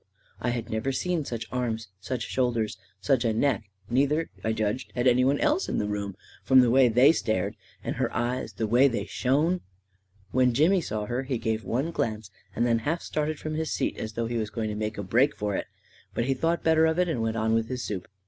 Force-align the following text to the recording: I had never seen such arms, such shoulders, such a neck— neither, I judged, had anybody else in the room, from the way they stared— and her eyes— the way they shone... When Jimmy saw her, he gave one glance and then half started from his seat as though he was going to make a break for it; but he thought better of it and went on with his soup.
I 0.39 0.49
had 0.49 0.71
never 0.71 0.91
seen 0.91 1.25
such 1.25 1.45
arms, 1.51 1.89
such 1.99 2.23
shoulders, 2.23 2.79
such 3.01 3.23
a 3.23 3.33
neck— 3.33 3.69
neither, 3.87 4.31
I 4.43 4.51
judged, 4.51 4.91
had 4.95 5.05
anybody 5.05 5.39
else 5.41 5.69
in 5.69 5.77
the 5.77 5.85
room, 5.85 6.15
from 6.43 6.59
the 6.61 6.71
way 6.71 6.87
they 6.87 7.11
stared— 7.11 7.55
and 7.83 7.97
her 7.97 8.11
eyes— 8.11 8.53
the 8.57 8.65
way 8.65 8.87
they 8.87 9.05
shone... 9.05 9.61
When 10.31 10.55
Jimmy 10.55 10.81
saw 10.81 11.05
her, 11.05 11.21
he 11.21 11.37
gave 11.37 11.63
one 11.63 11.91
glance 11.91 12.31
and 12.55 12.65
then 12.65 12.79
half 12.79 13.03
started 13.03 13.37
from 13.37 13.53
his 13.53 13.71
seat 13.71 13.95
as 13.99 14.13
though 14.13 14.25
he 14.25 14.37
was 14.37 14.49
going 14.49 14.69
to 14.69 14.75
make 14.75 14.97
a 14.97 15.03
break 15.03 15.35
for 15.35 15.53
it; 15.55 15.67
but 16.15 16.25
he 16.25 16.33
thought 16.33 16.63
better 16.63 16.87
of 16.87 16.97
it 16.97 17.07
and 17.07 17.21
went 17.21 17.37
on 17.37 17.53
with 17.53 17.67
his 17.69 17.83
soup. 17.83 18.07